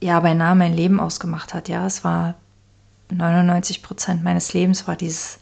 ja 0.00 0.20
beinahe 0.20 0.54
mein 0.54 0.74
Leben 0.74 1.00
ausgemacht 1.00 1.54
hat. 1.54 1.68
Ja, 1.68 1.86
es 1.86 2.04
war 2.04 2.34
99 3.10 3.82
Prozent 3.82 4.22
meines 4.22 4.52
Lebens 4.52 4.86
war 4.86 4.96
dieses, 4.96 5.40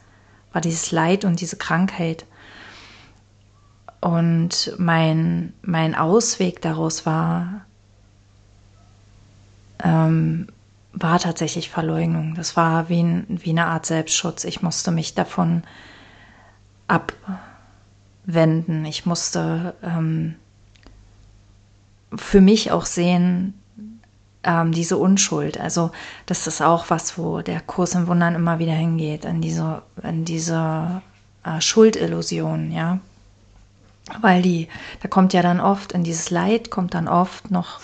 war 0.53 0.61
dieses 0.63 0.93
Leid 0.93 1.25
und 1.25 1.41
diese 1.41 1.57
Krankheit. 1.57 2.25
Und 4.01 4.75
mein, 4.79 5.53
mein 5.63 5.95
Ausweg 5.95 6.63
daraus 6.63 7.05
war, 7.05 7.67
ähm, 9.83 10.49
war 10.93 11.19
tatsächlich 11.19 11.71
Verleugnung. 11.71 12.35
Das 12.35 12.57
war 12.57 12.89
wie, 12.89 13.03
ein, 13.03 13.27
wie 13.29 13.51
eine 13.51 13.67
Art 13.67 13.87
Selbstschutz. 13.87 14.45
Ich 14.45 14.63
musste 14.63 14.91
mich 14.91 15.15
davon 15.15 15.63
abwenden. 16.89 18.85
Ich 18.87 19.05
musste 19.07 19.75
ähm, 19.83 20.37
für 22.17 22.41
mich 22.41 22.73
auch 22.73 22.87
sehen, 22.87 23.55
ähm, 24.43 24.73
diese 24.73 24.97
Unschuld. 24.97 25.61
Also 25.61 25.91
das 26.27 26.47
ist 26.47 26.63
auch 26.63 26.89
was, 26.89 27.19
wo 27.19 27.43
der 27.43 27.61
Kurs 27.61 27.95
im 27.95 28.07
Wundern 28.07 28.35
immer 28.35 28.59
wieder 28.59 28.73
hingeht, 28.73 29.27
an 29.27 29.41
diese, 29.41 29.83
an 30.03 30.25
diese 30.25 31.03
äh, 31.45 31.61
Schuldillusion, 31.61 32.73
ja. 32.73 32.99
Weil 34.21 34.43
die, 34.43 34.69
da 35.03 35.09
kommt 35.09 35.33
ja 35.33 35.43
dann 35.43 35.61
oft, 35.61 35.93
in 35.93 36.05
dieses 36.05 36.31
Leid 36.31 36.71
kommt 36.71 36.95
dann 36.95 37.09
oft 37.09 37.51
noch 37.51 37.81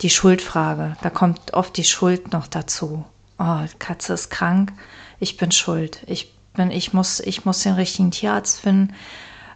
die 0.00 0.10
Schuldfrage. 0.10 0.96
Da 1.02 1.10
kommt 1.10 1.54
oft 1.54 1.76
die 1.76 1.84
Schuld 1.84 2.32
noch 2.32 2.46
dazu. 2.46 3.04
Oh, 3.38 3.60
Katze 3.78 4.14
ist 4.14 4.30
krank, 4.30 4.72
ich 5.18 5.36
bin 5.36 5.50
schuld. 5.50 6.02
Ich 6.06 6.32
bin, 6.54 6.70
ich 6.70 6.92
muss, 6.92 7.20
ich 7.20 7.44
muss 7.44 7.62
den 7.62 7.74
richtigen 7.74 8.10
Tierarzt 8.10 8.60
finden. 8.60 8.94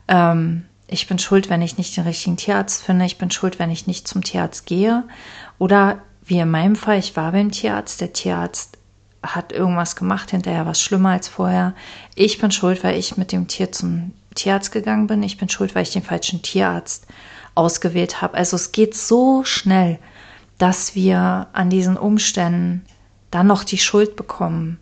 Ähm, 0.09 0.65
ich 0.89 1.07
bin 1.07 1.19
schuld, 1.19 1.51
wenn 1.51 1.63
ich 1.63 1.77
nicht 1.77 1.97
den 1.97 2.05
richtigen 2.05 2.37
Tierarzt 2.37 2.83
finde. 2.83 3.05
Ich 3.05 3.19
bin 3.19 3.31
schuld, 3.31 3.59
wenn 3.59 3.71
ich 3.71 3.87
nicht 3.87 4.09
zum 4.09 4.25
Tierarzt 4.25 4.67
gehe. 4.67 5.05
Oder 5.59 6.01
wie 6.25 6.39
in 6.39 6.51
meinem 6.51 6.77
Fall, 6.77 6.99
ich 6.99 7.15
war 7.17 7.33
beim 7.33 7.51
Tierarzt. 7.51 8.01
Der 8.01 8.13
Tierarzt 8.13 8.78
hat 9.23 9.53
irgendwas 9.53 9.97
gemacht, 9.97 10.31
hinterher 10.31 10.67
was 10.67 10.81
schlimmer 10.81 11.11
als 11.11 11.29
vorher. 11.29 11.75
Ich 12.15 12.39
bin 12.39 12.51
schuld, 12.51 12.85
weil 12.85 12.97
ich 12.99 13.17
mit 13.17 13.33
dem 13.33 13.49
Tier 13.49 13.73
zum 13.73 14.13
Tierarzt 14.35 14.73
gegangen 14.73 15.07
bin. 15.07 15.23
Ich 15.23 15.39
bin 15.39 15.49
schuld, 15.49 15.75
weil 15.75 15.83
ich 15.83 15.93
den 15.93 16.03
falschen 16.03 16.43
Tierarzt 16.43 17.07
ausgewählt 17.55 18.23
habe. 18.23 18.35
Also 18.35 18.57
es 18.57 18.73
geht 18.73 18.95
so 18.95 19.45
schnell, 19.45 19.99
dass 20.59 20.95
wir 20.95 21.49
an 21.53 21.71
diesen 21.71 21.97
Umständen 21.97 22.85
dann 23.31 23.47
noch 23.47 23.65
die 23.65 23.79
Schuld 23.79 24.17
bekommen, 24.17 24.79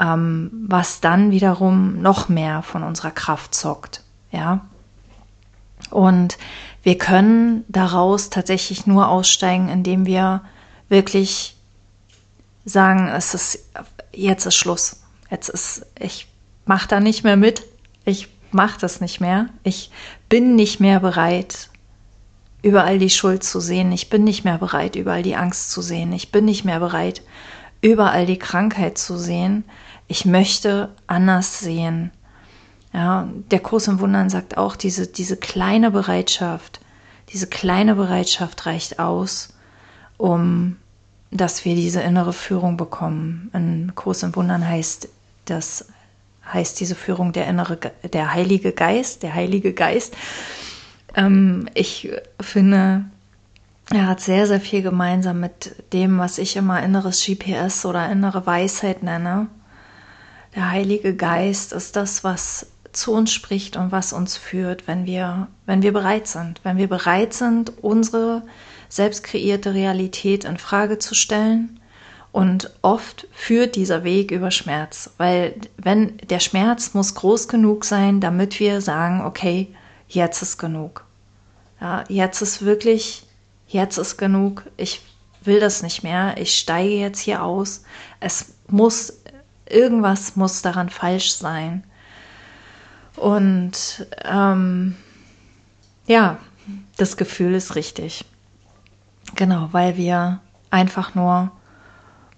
ähm, 0.00 0.50
was 0.68 1.00
dann 1.00 1.30
wiederum 1.30 2.00
noch 2.00 2.28
mehr 2.28 2.62
von 2.62 2.82
unserer 2.82 3.10
Kraft 3.10 3.54
zockt. 3.54 4.02
Ja. 4.30 4.66
Und 5.90 6.38
wir 6.82 6.98
können 6.98 7.64
daraus 7.68 8.30
tatsächlich 8.30 8.86
nur 8.86 9.08
aussteigen, 9.08 9.68
indem 9.68 10.06
wir 10.06 10.42
wirklich 10.88 11.53
sagen, 12.64 13.08
es 13.08 13.34
ist 13.34 13.64
jetzt 14.12 14.46
ist 14.46 14.56
Schluss. 14.56 15.00
Jetzt 15.30 15.48
ist 15.48 15.86
ich 15.98 16.28
mache 16.66 16.88
da 16.88 17.00
nicht 17.00 17.24
mehr 17.24 17.36
mit. 17.36 17.62
Ich 18.04 18.28
mache 18.50 18.80
das 18.80 19.00
nicht 19.00 19.20
mehr. 19.20 19.48
Ich 19.62 19.90
bin 20.28 20.54
nicht 20.54 20.80
mehr 20.80 21.00
bereit, 21.00 21.68
überall 22.62 22.98
die 22.98 23.10
Schuld 23.10 23.44
zu 23.44 23.60
sehen. 23.60 23.92
Ich 23.92 24.08
bin 24.08 24.24
nicht 24.24 24.44
mehr 24.44 24.58
bereit, 24.58 24.96
überall 24.96 25.22
die 25.22 25.36
Angst 25.36 25.70
zu 25.70 25.82
sehen. 25.82 26.12
Ich 26.12 26.32
bin 26.32 26.44
nicht 26.44 26.64
mehr 26.64 26.80
bereit, 26.80 27.22
überall 27.80 28.26
die 28.26 28.38
Krankheit 28.38 28.96
zu 28.96 29.18
sehen. 29.18 29.64
Ich 30.08 30.24
möchte 30.24 30.90
anders 31.06 31.58
sehen. 31.58 32.10
Ja, 32.92 33.28
der 33.50 33.58
Kurs 33.58 33.88
im 33.88 33.98
Wundern 33.98 34.30
sagt 34.30 34.56
auch, 34.56 34.76
diese, 34.76 35.08
diese 35.08 35.36
kleine 35.36 35.90
Bereitschaft, 35.90 36.80
diese 37.30 37.48
kleine 37.48 37.96
Bereitschaft 37.96 38.66
reicht 38.66 39.00
aus, 39.00 39.48
um 40.16 40.76
dass 41.34 41.64
wir 41.64 41.74
diese 41.74 42.00
innere 42.00 42.32
Führung 42.32 42.76
bekommen. 42.76 43.50
Ein 43.52 43.92
Kurs 43.94 44.22
im 44.22 44.34
Wundern 44.36 44.66
heißt 44.66 45.08
das 45.44 45.86
heißt 46.52 46.78
diese 46.78 46.94
Führung 46.94 47.32
der 47.32 47.46
innere, 47.46 47.78
der 48.12 48.32
Heilige 48.32 48.72
Geist, 48.72 49.22
der 49.22 49.34
Heilige 49.34 49.72
Geist. 49.72 50.14
Ähm, 51.14 51.68
ich 51.74 52.12
finde, 52.40 53.06
er 53.90 54.06
hat 54.06 54.20
sehr, 54.20 54.46
sehr 54.46 54.60
viel 54.60 54.82
gemeinsam 54.82 55.40
mit 55.40 55.74
dem, 55.92 56.18
was 56.18 56.38
ich 56.38 56.56
immer 56.56 56.82
inneres 56.82 57.24
GPS 57.24 57.84
oder 57.86 58.10
innere 58.10 58.46
Weisheit 58.46 59.02
nenne. 59.02 59.48
Der 60.54 60.70
Heilige 60.70 61.16
Geist 61.16 61.72
ist 61.72 61.96
das, 61.96 62.24
was 62.24 62.66
zu 62.92 63.12
uns 63.12 63.32
spricht 63.32 63.76
und 63.76 63.90
was 63.90 64.12
uns 64.12 64.36
führt, 64.36 64.86
wenn 64.86 65.04
wir, 65.04 65.48
wenn 65.66 65.82
wir 65.82 65.92
bereit 65.92 66.28
sind. 66.28 66.60
Wenn 66.62 66.76
wir 66.76 66.88
bereit 66.88 67.32
sind, 67.34 67.72
unsere 67.82 68.42
selbst 68.94 69.24
kreierte 69.24 69.74
Realität 69.74 70.44
in 70.44 70.58
Frage 70.58 70.98
zu 70.98 71.14
stellen. 71.14 71.80
Und 72.32 72.72
oft 72.82 73.28
führt 73.32 73.76
dieser 73.76 74.02
Weg 74.02 74.32
über 74.32 74.50
Schmerz, 74.50 75.10
weil 75.18 75.54
wenn 75.76 76.16
der 76.18 76.40
Schmerz 76.40 76.92
muss 76.92 77.14
groß 77.14 77.46
genug 77.46 77.84
sein, 77.84 78.20
damit 78.20 78.58
wir 78.58 78.80
sagen, 78.80 79.24
okay, 79.24 79.68
jetzt 80.08 80.42
ist 80.42 80.58
genug. 80.58 81.04
Ja, 81.80 82.02
jetzt 82.08 82.42
ist 82.42 82.64
wirklich 82.64 83.24
jetzt 83.68 83.98
ist 83.98 84.16
genug, 84.16 84.64
ich 84.76 85.02
will 85.42 85.60
das 85.60 85.82
nicht 85.82 86.02
mehr, 86.02 86.36
ich 86.38 86.56
steige 86.56 86.94
jetzt 86.94 87.20
hier 87.20 87.42
aus, 87.42 87.84
es 88.20 88.54
muss, 88.68 89.20
irgendwas 89.68 90.36
muss 90.36 90.62
daran 90.62 90.88
falsch 90.88 91.32
sein. 91.32 91.84
Und 93.16 94.06
ähm, 94.24 94.96
ja, 96.06 96.38
das 96.96 97.16
Gefühl 97.16 97.54
ist 97.54 97.76
richtig. 97.76 98.24
Genau, 99.34 99.68
weil 99.72 99.96
wir 99.96 100.40
einfach 100.70 101.14
nur 101.14 101.50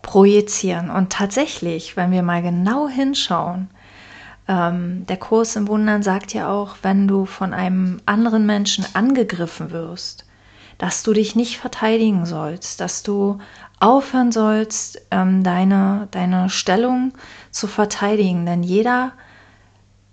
projizieren. 0.03 0.91
Und 0.91 1.11
tatsächlich, 1.11 1.97
wenn 1.97 2.11
wir 2.11 2.23
mal 2.23 2.43
genau 2.43 2.89
hinschauen, 2.89 3.69
ähm, 4.49 5.05
der 5.07 5.17
Kurs 5.17 5.57
im 5.57 5.69
Wundern 5.69 6.03
sagt 6.03 6.33
ja 6.33 6.49
auch, 6.49 6.77
wenn 6.83 7.09
du 7.09 7.25
von 7.25 7.53
einem 7.53 8.01
anderen 8.07 8.47
Menschen 8.47 8.87
angegriffen 8.95 9.73
wirst, 9.73 10.25
dass 10.79 11.03
du 11.03 11.13
dich 11.13 11.35
nicht 11.35 11.59
verteidigen 11.59 12.27
sollst, 12.27 12.81
dass 12.81 13.03
du 13.03 13.39
aufhören 13.81 14.31
sollst, 14.31 15.01
ähm, 15.11 15.43
deine, 15.43 16.09
deine 16.11 16.49
Stellung 16.51 17.13
zu 17.51 17.67
verteidigen. 17.67 18.47
Denn 18.47 18.63
jeder, 18.63 19.13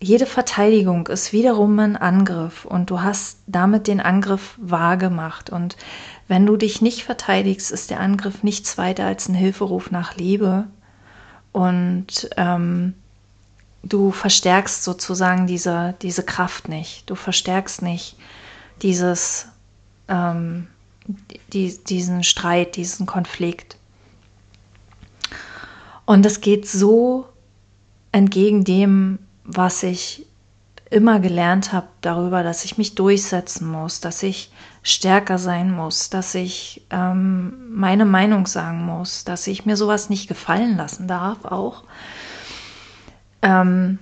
jede 0.01 0.25
Verteidigung 0.25 1.07
ist 1.07 1.33
wiederum 1.33 1.77
ein 1.79 1.97
Angriff 1.97 2.65
und 2.65 2.89
du 2.89 3.01
hast 3.01 3.39
damit 3.45 3.87
den 3.87 3.99
Angriff 3.99 4.57
wahrgemacht. 4.57 5.49
Und 5.49 5.77
wenn 6.27 6.45
du 6.45 6.57
dich 6.57 6.81
nicht 6.81 7.03
verteidigst, 7.03 7.71
ist 7.71 7.89
der 7.89 7.99
Angriff 7.99 8.43
nichts 8.43 8.77
weiter 8.77 9.05
als 9.05 9.27
ein 9.27 9.35
Hilferuf 9.35 9.91
nach 9.91 10.15
Liebe. 10.15 10.67
Und 11.51 12.29
ähm, 12.37 12.93
du 13.83 14.11
verstärkst 14.11 14.83
sozusagen 14.83 15.47
diese, 15.47 15.95
diese 16.01 16.23
Kraft 16.23 16.69
nicht. 16.69 17.09
Du 17.09 17.15
verstärkst 17.15 17.81
nicht 17.81 18.15
dieses 18.81 19.47
ähm, 20.07 20.67
die, 21.51 21.77
diesen 21.83 22.23
Streit, 22.23 22.75
diesen 22.75 23.05
Konflikt. 23.05 23.77
Und 26.05 26.25
es 26.25 26.41
geht 26.41 26.67
so 26.67 27.27
entgegen 28.11 28.63
dem, 28.63 29.19
was 29.43 29.83
ich 29.83 30.25
immer 30.89 31.19
gelernt 31.19 31.73
habe 31.73 31.87
darüber, 32.01 32.43
dass 32.43 32.65
ich 32.65 32.77
mich 32.77 32.95
durchsetzen 32.95 33.67
muss, 33.67 33.99
dass 33.99 34.21
ich 34.21 34.51
stärker 34.83 35.37
sein 35.37 35.71
muss, 35.71 36.09
dass 36.09 36.35
ich 36.35 36.85
ähm, 36.89 37.53
meine 37.73 38.05
Meinung 38.05 38.45
sagen 38.45 38.85
muss, 38.85 39.23
dass 39.23 39.47
ich 39.47 39.65
mir 39.65 39.77
sowas 39.77 40.09
nicht 40.09 40.27
gefallen 40.27 40.75
lassen 40.75 41.07
darf 41.07 41.45
auch. 41.45 41.83
Ähm, 43.41 43.97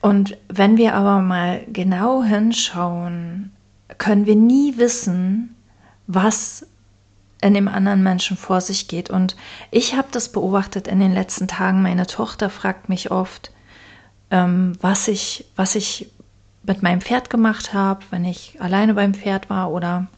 und 0.00 0.36
wenn 0.48 0.76
wir 0.76 0.94
aber 0.94 1.20
mal 1.20 1.64
genau 1.72 2.22
hinschauen, 2.22 3.52
können 3.96 4.26
wir 4.26 4.36
nie 4.36 4.76
wissen, 4.76 5.56
was 6.06 6.66
in 7.40 7.54
dem 7.54 7.68
anderen 7.68 8.02
Menschen 8.02 8.36
vor 8.36 8.60
sich 8.60 8.86
geht. 8.86 9.10
Und 9.10 9.34
ich 9.70 9.96
habe 9.96 10.08
das 10.10 10.30
beobachtet 10.30 10.88
in 10.88 11.00
den 11.00 11.14
letzten 11.14 11.48
Tagen. 11.48 11.82
Meine 11.82 12.06
Tochter 12.06 12.50
fragt 12.50 12.88
mich 12.88 13.10
oft, 13.10 13.52
ähm, 14.30 14.72
was, 14.80 15.08
ich, 15.08 15.46
was 15.56 15.74
ich 15.74 16.10
mit 16.64 16.82
meinem 16.82 17.00
Pferd 17.00 17.30
gemacht 17.30 17.72
habe, 17.72 18.00
wenn 18.10 18.24
ich 18.24 18.60
alleine 18.60 18.94
beim 18.94 19.14
Pferd 19.14 19.48
war 19.48 19.70
oder 19.70 20.08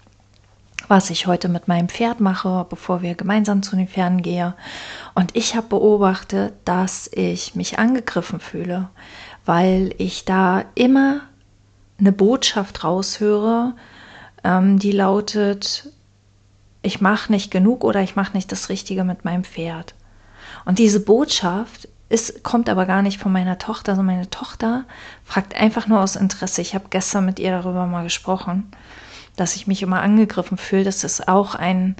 was 0.88 1.10
ich 1.10 1.26
heute 1.26 1.48
mit 1.48 1.68
meinem 1.68 1.88
Pferd 1.88 2.20
mache, 2.20 2.66
bevor 2.68 3.02
wir 3.02 3.14
gemeinsam 3.14 3.62
zu 3.62 3.76
den 3.76 3.88
Pferden 3.88 4.22
gehen. 4.22 4.54
Und 5.14 5.36
ich 5.36 5.54
habe 5.56 5.68
beobachtet, 5.68 6.54
dass 6.64 7.08
ich 7.12 7.54
mich 7.54 7.78
angegriffen 7.78 8.40
fühle, 8.40 8.88
weil 9.44 9.94
ich 9.98 10.24
da 10.24 10.64
immer 10.74 11.20
eine 11.98 12.12
Botschaft 12.12 12.82
raushöre, 12.82 13.74
ähm, 14.42 14.78
die 14.78 14.92
lautet, 14.92 15.90
ich 16.82 17.00
mache 17.00 17.30
nicht 17.30 17.50
genug 17.50 17.84
oder 17.84 18.00
ich 18.02 18.16
mache 18.16 18.32
nicht 18.32 18.50
das 18.50 18.68
Richtige 18.68 19.04
mit 19.04 19.24
meinem 19.24 19.44
Pferd. 19.44 19.94
Und 20.64 20.78
diese 20.78 21.00
Botschaft 21.00 21.88
ist, 22.08 22.42
kommt 22.42 22.68
aber 22.68 22.86
gar 22.86 23.02
nicht 23.02 23.20
von 23.20 23.32
meiner 23.32 23.58
Tochter, 23.58 23.94
sondern 23.94 24.16
meine 24.16 24.30
Tochter 24.30 24.84
fragt 25.24 25.54
einfach 25.54 25.86
nur 25.86 26.00
aus 26.00 26.16
Interesse. 26.16 26.60
Ich 26.60 26.74
habe 26.74 26.86
gestern 26.90 27.24
mit 27.24 27.38
ihr 27.38 27.50
darüber 27.50 27.86
mal 27.86 28.02
gesprochen, 28.02 28.70
dass 29.36 29.56
ich 29.56 29.66
mich 29.66 29.82
immer 29.82 30.02
angegriffen 30.02 30.58
fühle. 30.58 30.84
Das 30.84 31.04
ist 31.04 31.28
auch 31.28 31.54
ein, 31.54 31.96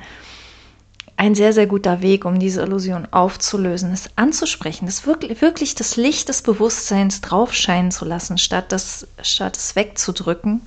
ein 1.17 1.35
sehr, 1.35 1.53
sehr 1.53 1.67
guter 1.67 2.03
Weg, 2.03 2.25
um 2.25 2.39
diese 2.39 2.63
Illusion 2.63 3.07
aufzulösen, 3.11 3.93
es 3.93 4.09
anzusprechen, 4.17 4.87
das 4.87 5.07
wirklich, 5.07 5.41
wirklich 5.43 5.75
das 5.75 5.97
Licht 5.97 6.29
des 6.29 6.43
Bewusstseins 6.43 7.21
draufscheinen 7.21 7.91
zu 7.91 8.05
lassen, 8.05 8.39
statt, 8.39 8.73
das, 8.73 9.07
statt 9.23 9.57
es 9.57 9.77
wegzudrücken. 9.77 10.63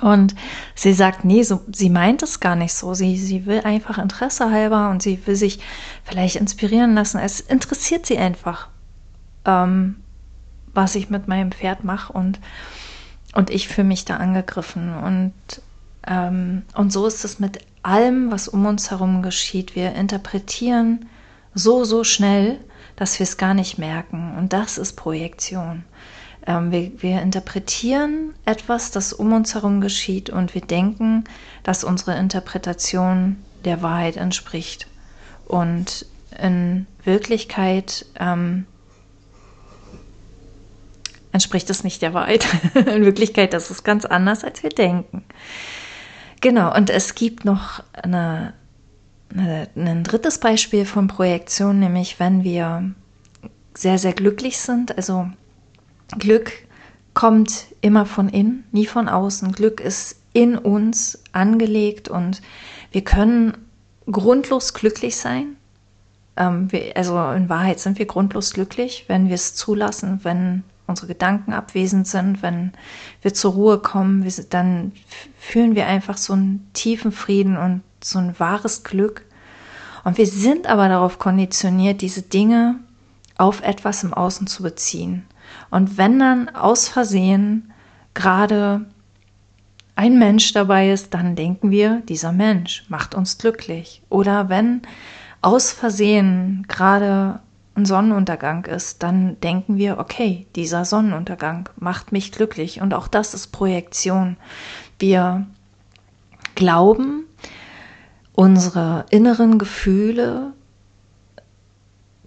Und 0.00 0.34
sie 0.74 0.92
sagt, 0.92 1.24
nee, 1.24 1.42
so, 1.42 1.60
sie 1.72 1.90
meint 1.90 2.22
es 2.22 2.40
gar 2.40 2.54
nicht 2.56 2.72
so. 2.72 2.94
Sie, 2.94 3.16
sie 3.16 3.46
will 3.46 3.60
einfach 3.60 3.98
Interesse 3.98 4.50
halber 4.50 4.90
und 4.90 5.02
sie 5.02 5.20
will 5.26 5.34
sich 5.34 5.58
vielleicht 6.04 6.36
inspirieren 6.36 6.94
lassen. 6.94 7.18
Es 7.18 7.40
interessiert 7.40 8.06
sie 8.06 8.16
einfach, 8.16 8.68
ähm, 9.44 9.96
was 10.72 10.94
ich 10.94 11.10
mit 11.10 11.26
meinem 11.26 11.50
Pferd 11.50 11.82
mache 11.84 12.12
und, 12.12 12.38
und 13.34 13.50
ich 13.50 13.68
fühle 13.68 13.88
mich 13.88 14.04
da 14.04 14.16
angegriffen. 14.16 14.94
Und, 14.94 15.32
ähm, 16.06 16.62
und 16.74 16.92
so 16.92 17.06
ist 17.06 17.24
es 17.24 17.38
mit 17.38 17.58
allem, 17.82 18.30
was 18.30 18.48
um 18.48 18.66
uns 18.66 18.90
herum 18.90 19.22
geschieht. 19.22 19.76
Wir 19.76 19.94
interpretieren 19.94 21.06
so, 21.54 21.84
so 21.84 22.04
schnell, 22.04 22.58
dass 22.96 23.18
wir 23.18 23.24
es 23.24 23.36
gar 23.36 23.54
nicht 23.54 23.78
merken. 23.78 24.34
Und 24.36 24.52
das 24.52 24.78
ist 24.78 24.94
Projektion. 24.94 25.84
Ähm, 26.46 26.72
wir, 26.72 26.90
wir 27.02 27.22
interpretieren 27.22 28.34
etwas, 28.44 28.90
das 28.90 29.12
um 29.12 29.32
uns 29.32 29.54
herum 29.54 29.80
geschieht 29.80 30.30
und 30.30 30.54
wir 30.54 30.62
denken, 30.62 31.24
dass 31.62 31.84
unsere 31.84 32.16
Interpretation 32.18 33.36
der 33.64 33.82
Wahrheit 33.82 34.16
entspricht. 34.16 34.86
Und 35.46 36.06
in 36.38 36.86
Wirklichkeit 37.04 38.06
ähm, 38.18 38.66
entspricht 41.32 41.68
es 41.70 41.84
nicht 41.84 42.02
der 42.02 42.14
Wahrheit. 42.14 42.46
in 42.74 43.04
Wirklichkeit 43.04 43.52
das 43.52 43.64
ist 43.64 43.70
es 43.70 43.84
ganz 43.84 44.04
anders, 44.04 44.44
als 44.44 44.62
wir 44.62 44.70
denken. 44.70 45.24
Genau, 46.40 46.74
und 46.74 46.90
es 46.90 47.14
gibt 47.14 47.44
noch 47.44 47.82
eine, 47.92 48.54
eine, 49.34 49.68
ein 49.76 50.04
drittes 50.04 50.38
Beispiel 50.38 50.84
von 50.84 51.08
Projektion, 51.08 51.80
nämlich 51.80 52.20
wenn 52.20 52.44
wir 52.44 52.92
sehr, 53.74 53.98
sehr 53.98 54.12
glücklich 54.12 54.58
sind. 54.58 54.96
Also 54.96 55.28
Glück 56.18 56.52
kommt 57.14 57.66
immer 57.80 58.06
von 58.06 58.28
innen, 58.28 58.64
nie 58.72 58.86
von 58.86 59.08
außen. 59.08 59.52
Glück 59.52 59.80
ist 59.80 60.20
in 60.32 60.56
uns 60.56 61.22
angelegt 61.32 62.08
und 62.08 62.42
wir 62.92 63.02
können 63.02 63.56
grundlos 64.10 64.74
glücklich 64.74 65.16
sein. 65.16 65.56
Ähm, 66.36 66.70
wir, 66.70 66.96
also 66.96 67.18
in 67.32 67.48
Wahrheit 67.48 67.80
sind 67.80 67.98
wir 67.98 68.06
grundlos 68.06 68.52
glücklich, 68.52 69.04
wenn 69.08 69.26
wir 69.28 69.34
es 69.34 69.54
zulassen, 69.54 70.20
wenn 70.22 70.62
unsere 70.88 71.06
Gedanken 71.06 71.52
abwesend 71.52 72.08
sind, 72.08 72.42
wenn 72.42 72.72
wir 73.22 73.34
zur 73.34 73.52
Ruhe 73.52 73.78
kommen, 73.78 74.24
wir, 74.24 74.32
dann 74.50 74.92
fühlen 75.38 75.74
wir 75.74 75.86
einfach 75.86 76.16
so 76.16 76.32
einen 76.32 76.68
tiefen 76.72 77.12
Frieden 77.12 77.56
und 77.56 77.82
so 78.02 78.18
ein 78.18 78.38
wahres 78.40 78.82
Glück. 78.82 79.24
Und 80.04 80.18
wir 80.18 80.26
sind 80.26 80.66
aber 80.66 80.88
darauf 80.88 81.18
konditioniert, 81.18 82.00
diese 82.00 82.22
Dinge 82.22 82.76
auf 83.36 83.62
etwas 83.62 84.02
im 84.02 84.14
Außen 84.14 84.46
zu 84.46 84.62
beziehen. 84.62 85.26
Und 85.70 85.98
wenn 85.98 86.18
dann 86.18 86.48
aus 86.48 86.88
Versehen 86.88 87.72
gerade 88.14 88.86
ein 89.94 90.18
Mensch 90.18 90.52
dabei 90.52 90.90
ist, 90.90 91.12
dann 91.12 91.36
denken 91.36 91.70
wir, 91.70 92.02
dieser 92.08 92.32
Mensch 92.32 92.84
macht 92.88 93.14
uns 93.14 93.36
glücklich. 93.36 94.02
Oder 94.08 94.48
wenn 94.48 94.82
aus 95.42 95.72
Versehen 95.72 96.64
gerade 96.68 97.40
ein 97.78 97.86
Sonnenuntergang 97.86 98.66
ist, 98.66 99.02
dann 99.02 99.40
denken 99.40 99.76
wir, 99.76 99.98
okay, 99.98 100.46
dieser 100.56 100.84
Sonnenuntergang 100.84 101.68
macht 101.76 102.12
mich 102.12 102.32
glücklich. 102.32 102.80
Und 102.80 102.94
auch 102.94 103.08
das 103.08 103.34
ist 103.34 103.48
Projektion. 103.48 104.36
Wir 104.98 105.46
glauben, 106.54 107.24
unsere 108.32 109.06
inneren 109.10 109.58
Gefühle 109.58 110.52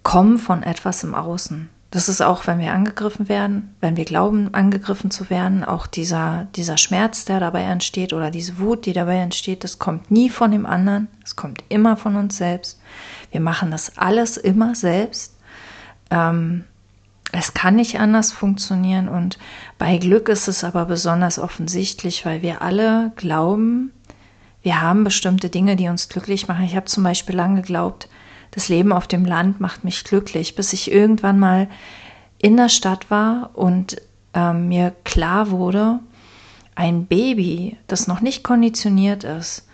kommen 0.02 0.38
von 0.38 0.62
etwas 0.62 1.04
im 1.04 1.14
Außen. 1.14 1.68
Das 1.92 2.08
ist 2.08 2.22
auch, 2.22 2.46
wenn 2.46 2.58
wir 2.58 2.72
angegriffen 2.72 3.28
werden, 3.28 3.74
wenn 3.80 3.98
wir 3.98 4.06
glauben, 4.06 4.54
angegriffen 4.54 5.10
zu 5.10 5.28
werden, 5.28 5.62
auch 5.62 5.86
dieser, 5.86 6.48
dieser 6.56 6.78
Schmerz, 6.78 7.26
der 7.26 7.38
dabei 7.38 7.64
entsteht 7.64 8.14
oder 8.14 8.30
diese 8.30 8.58
Wut, 8.58 8.86
die 8.86 8.94
dabei 8.94 9.16
entsteht, 9.18 9.62
das 9.62 9.78
kommt 9.78 10.10
nie 10.10 10.30
von 10.30 10.50
dem 10.50 10.64
anderen, 10.64 11.08
es 11.22 11.36
kommt 11.36 11.62
immer 11.68 11.98
von 11.98 12.16
uns 12.16 12.38
selbst. 12.38 12.80
Wir 13.30 13.40
machen 13.40 13.70
das 13.70 13.98
alles 13.98 14.38
immer 14.38 14.74
selbst. 14.74 15.31
Ähm, 16.12 16.64
es 17.32 17.54
kann 17.54 17.76
nicht 17.76 17.98
anders 17.98 18.30
funktionieren 18.30 19.08
und 19.08 19.38
bei 19.78 19.96
Glück 19.96 20.28
ist 20.28 20.48
es 20.48 20.64
aber 20.64 20.84
besonders 20.84 21.38
offensichtlich, 21.38 22.26
weil 22.26 22.42
wir 22.42 22.60
alle 22.60 23.12
glauben, 23.16 23.90
wir 24.62 24.82
haben 24.82 25.02
bestimmte 25.02 25.48
Dinge, 25.48 25.74
die 25.74 25.88
uns 25.88 26.10
glücklich 26.10 26.46
machen. 26.46 26.64
Ich 26.64 26.76
habe 26.76 26.84
zum 26.84 27.02
Beispiel 27.02 27.34
lange 27.34 27.62
geglaubt, 27.62 28.08
das 28.50 28.68
Leben 28.68 28.92
auf 28.92 29.06
dem 29.06 29.24
Land 29.24 29.60
macht 29.60 29.82
mich 29.82 30.04
glücklich, 30.04 30.54
bis 30.54 30.74
ich 30.74 30.92
irgendwann 30.92 31.38
mal 31.38 31.68
in 32.36 32.58
der 32.58 32.68
Stadt 32.68 33.10
war 33.10 33.50
und 33.54 33.96
äh, 34.34 34.52
mir 34.52 34.92
klar 35.04 35.50
wurde, 35.50 36.00
ein 36.74 37.06
Baby, 37.06 37.78
das 37.86 38.06
noch 38.06 38.20
nicht 38.20 38.44
konditioniert 38.44 39.24
ist, 39.24 39.66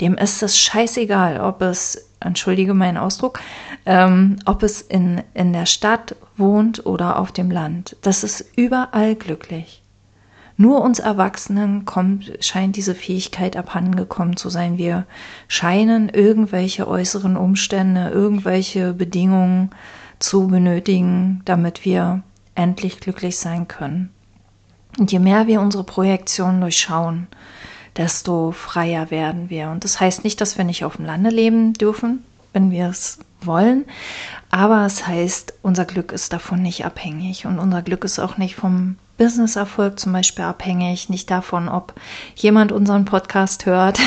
dem 0.00 0.14
ist 0.14 0.42
es 0.42 0.58
scheißegal, 0.58 1.40
ob 1.40 1.62
es, 1.62 2.07
entschuldige 2.20 2.74
meinen 2.74 2.96
Ausdruck, 2.96 3.40
ähm, 3.86 4.38
ob 4.44 4.62
es 4.62 4.80
in, 4.80 5.22
in 5.34 5.52
der 5.52 5.66
Stadt 5.66 6.16
wohnt 6.36 6.86
oder 6.86 7.18
auf 7.18 7.32
dem 7.32 7.50
Land. 7.50 7.96
Das 8.02 8.24
ist 8.24 8.44
überall 8.56 9.14
glücklich. 9.14 9.82
Nur 10.60 10.82
uns 10.82 10.98
Erwachsenen 10.98 11.84
kommt, 11.84 12.32
scheint 12.40 12.74
diese 12.74 12.96
Fähigkeit 12.96 13.56
abhandengekommen 13.56 14.36
zu 14.36 14.48
sein. 14.48 14.76
Wir 14.76 15.06
scheinen 15.46 16.08
irgendwelche 16.08 16.88
äußeren 16.88 17.36
Umstände, 17.36 18.08
irgendwelche 18.08 18.92
Bedingungen 18.92 19.70
zu 20.18 20.48
benötigen, 20.48 21.42
damit 21.44 21.84
wir 21.84 22.24
endlich 22.56 22.98
glücklich 22.98 23.38
sein 23.38 23.68
können. 23.68 24.10
Und 24.98 25.12
je 25.12 25.20
mehr 25.20 25.46
wir 25.46 25.60
unsere 25.60 25.84
Projektion 25.84 26.60
durchschauen, 26.60 27.28
desto 27.98 28.52
freier 28.52 29.10
werden 29.10 29.50
wir. 29.50 29.68
Und 29.68 29.84
das 29.84 30.00
heißt 30.00 30.24
nicht, 30.24 30.40
dass 30.40 30.56
wir 30.56 30.64
nicht 30.64 30.84
auf 30.84 30.96
dem 30.96 31.04
Lande 31.04 31.30
leben 31.30 31.74
dürfen, 31.74 32.24
wenn 32.52 32.70
wir 32.70 32.88
es 32.88 33.18
wollen. 33.40 33.84
Aber 34.50 34.86
es 34.86 35.06
heißt, 35.06 35.54
unser 35.62 35.84
Glück 35.84 36.12
ist 36.12 36.32
davon 36.32 36.62
nicht 36.62 36.86
abhängig 36.86 37.44
und 37.44 37.58
unser 37.58 37.82
Glück 37.82 38.04
ist 38.04 38.18
auch 38.18 38.38
nicht 38.38 38.54
vom 38.54 38.96
Businesserfolg 39.18 39.98
zum 39.98 40.12
Beispiel 40.12 40.44
abhängig, 40.44 41.08
nicht 41.08 41.28
davon, 41.30 41.68
ob 41.68 41.92
jemand 42.36 42.70
unseren 42.70 43.04
Podcast 43.04 43.66
hört. 43.66 43.98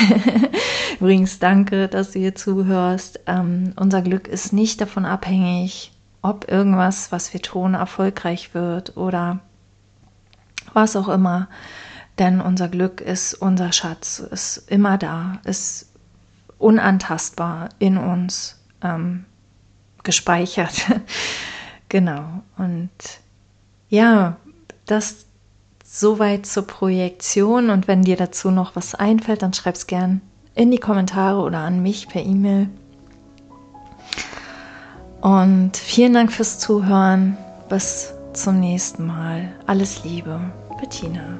Übrigens, 1.00 1.38
danke, 1.38 1.86
dass 1.86 2.12
du 2.12 2.18
hier 2.18 2.34
zuhörst. 2.34 3.20
Ähm, 3.26 3.74
unser 3.76 4.00
Glück 4.00 4.26
ist 4.26 4.54
nicht 4.54 4.80
davon 4.80 5.04
abhängig, 5.04 5.92
ob 6.22 6.50
irgendwas, 6.50 7.12
was 7.12 7.32
wir 7.34 7.42
tun, 7.42 7.74
erfolgreich 7.74 8.54
wird 8.54 8.96
oder 8.96 9.40
was 10.72 10.96
auch 10.96 11.08
immer. 11.08 11.48
Denn 12.18 12.40
unser 12.40 12.68
Glück 12.68 13.00
ist 13.00 13.34
unser 13.34 13.72
Schatz, 13.72 14.18
ist 14.18 14.58
immer 14.68 14.98
da, 14.98 15.40
ist 15.44 15.90
unantastbar 16.58 17.70
in 17.78 17.96
uns 17.96 18.60
ähm, 18.82 19.24
gespeichert. 20.02 20.74
genau. 21.88 22.42
Und 22.56 22.90
ja, 23.88 24.36
das 24.86 25.26
soweit 25.84 26.46
zur 26.46 26.66
Projektion. 26.66 27.70
Und 27.70 27.88
wenn 27.88 28.02
dir 28.02 28.16
dazu 28.16 28.50
noch 28.50 28.74
was 28.76 28.94
einfällt, 28.94 29.42
dann 29.42 29.52
schreib 29.52 29.74
es 29.74 29.86
gern 29.86 30.20
in 30.54 30.70
die 30.70 30.78
Kommentare 30.78 31.40
oder 31.40 31.58
an 31.58 31.82
mich 31.82 32.08
per 32.08 32.22
E-Mail. 32.22 32.68
Und 35.20 35.76
vielen 35.76 36.14
Dank 36.14 36.32
fürs 36.32 36.58
Zuhören. 36.58 37.36
Bis 37.68 38.12
zum 38.32 38.60
nächsten 38.60 39.06
Mal. 39.06 39.52
Alles 39.66 40.02
Liebe, 40.04 40.40
Bettina. 40.80 41.38